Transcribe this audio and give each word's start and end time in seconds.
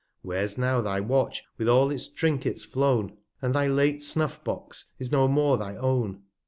60 0.23 0.27
Where's 0.27 0.57
now 0.57 0.81
thy 0.81 0.99
Watch, 0.99 1.43
with 1.59 1.69
all 1.69 1.91
its 1.91 2.07
Trinkets, 2.07 2.65
flown? 2.65 3.17
And 3.39 3.53
thy 3.53 3.67
late 3.67 4.01
Snuff 4.01 4.43
Box 4.43 4.85
is 4.97 5.11
no 5.11 5.27
more 5.27 5.59
thy 5.59 5.75
own. 5.75 6.23